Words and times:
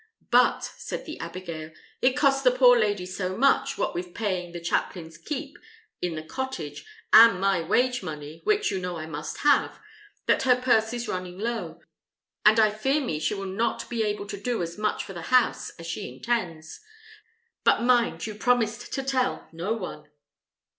"But," 0.31 0.63
said 0.63 1.05
the 1.05 1.19
abigail, 1.19 1.69
"it 2.01 2.17
costs 2.17 2.41
the 2.41 2.49
poor 2.49 2.75
lady 2.75 3.05
so 3.05 3.37
much, 3.37 3.77
what 3.77 3.93
with 3.93 4.15
paying 4.15 4.51
the 4.51 4.59
chaplain's 4.59 5.15
keep 5.15 5.55
at 6.03 6.15
the 6.15 6.23
cottage, 6.23 6.83
and 7.13 7.39
my 7.39 7.61
wage 7.61 8.01
money, 8.01 8.41
which 8.43 8.71
you 8.71 8.79
know 8.79 8.97
I 8.97 9.05
must 9.05 9.37
have, 9.41 9.79
that 10.25 10.41
her 10.41 10.59
purse 10.59 10.91
is 10.91 11.07
running 11.07 11.37
low, 11.37 11.81
and 12.43 12.59
I 12.59 12.71
fear 12.71 12.99
me 12.99 13.19
she 13.19 13.35
will 13.35 13.45
not 13.45 13.87
be 13.91 14.01
able 14.01 14.25
to 14.25 14.41
do 14.41 14.63
as 14.63 14.75
much 14.75 15.03
for 15.03 15.13
the 15.13 15.21
house 15.29 15.69
as 15.77 15.85
she 15.85 16.11
intends. 16.11 16.79
But 17.63 17.83
mind, 17.83 18.25
you 18.25 18.33
promised 18.33 18.91
to 18.93 19.03
tell 19.03 19.49
no 19.53 19.73
one." 19.73 20.07